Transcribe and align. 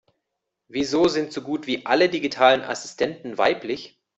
Wieso 0.67 1.07
sind 1.09 1.31
so 1.31 1.43
gut 1.43 1.67
wie 1.67 1.85
alle 1.85 2.09
digitalen 2.09 2.63
Assistenten 2.63 3.37
weiblich? 3.37 4.01